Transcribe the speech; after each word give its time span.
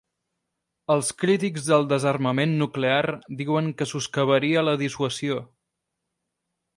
Els 0.93 1.11
crítics 1.23 1.67
del 1.67 1.85
desarmament 1.91 2.55
nuclear 2.63 3.03
diuen 3.43 3.71
que 3.81 3.89
soscavaria 3.95 4.67
la 4.69 4.77
dissuasió. 4.85 5.39